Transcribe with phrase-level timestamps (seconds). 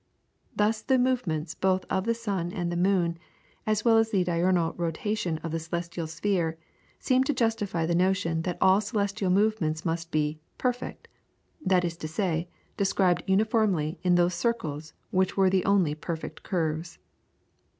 [0.55, 3.19] Thus the movements both of the sun and the moon,
[3.67, 6.57] as well as the diurnal rotation of the celestial sphere,
[6.97, 11.07] seemed to justify the notion that all celestial movements must be "perfect,"
[11.63, 16.97] that is to say, described uniformly in those circles which were the only perfect curves.